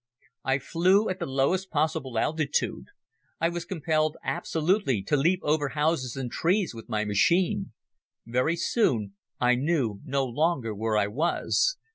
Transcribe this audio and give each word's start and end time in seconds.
I 0.43 0.57
flew 0.57 1.09
at 1.09 1.19
the 1.19 1.27
lowest 1.27 1.69
possible 1.69 2.17
altitude. 2.17 2.85
I 3.39 3.49
was 3.49 3.65
compelled 3.65 4.17
absolutely 4.23 5.03
to 5.03 5.15
leap 5.15 5.41
over 5.43 5.69
houses 5.69 6.15
and 6.15 6.31
trees 6.31 6.73
with 6.73 6.89
my 6.89 7.05
machine. 7.05 7.73
Very 8.25 8.55
soon 8.55 9.13
I 9.39 9.53
knew 9.53 9.99
no 10.03 10.25
longer 10.25 10.73
where 10.73 10.97
I 10.97 11.05
was. 11.05 11.77